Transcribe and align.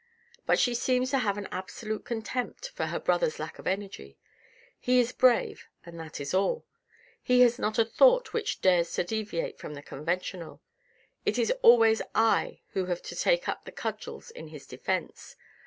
But 0.47 0.57
she 0.57 0.73
seems 0.73 1.11
to 1.11 1.19
have 1.19 1.37
an 1.37 1.47
absolute 1.51 2.05
contempt 2.05 2.69
for 2.73 2.87
her 2.87 2.99
brother's 2.99 3.37
lack 3.37 3.59
of 3.59 3.67
energy. 3.67 4.17
He 4.79 4.99
is 4.99 5.11
brave 5.11 5.67
and 5.85 5.99
that 5.99 6.19
is 6.19 6.33
all. 6.33 6.65
He 7.21 7.41
has 7.41 7.59
not 7.59 7.77
a 7.77 7.85
thought 7.85 8.33
which 8.33 8.61
dares 8.61 8.91
to 8.95 9.03
deviate 9.03 9.59
from 9.59 9.75
the 9.75 9.83
conventional. 9.83 10.59
It 11.23 11.37
is 11.37 11.53
always 11.61 12.01
I 12.15 12.61
who 12.69 12.85
have 12.85 13.03
to 13.03 13.15
take 13.15 13.47
up 13.47 13.63
the 13.63 13.71
cudgels 13.71 14.31
in 14.31 14.47
his 14.47 14.65
defence. 14.65 15.35